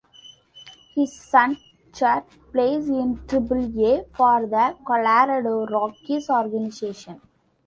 His 0.95 1.13
son 1.15 1.57
Chad 1.93 2.25
plays 2.51 2.89
in 2.89 3.21
Triple-A 3.27 4.05
for 4.15 4.47
the 4.47 4.75
Colorado 4.83 5.67
Rockies 5.67 6.27
organization. 6.27 7.21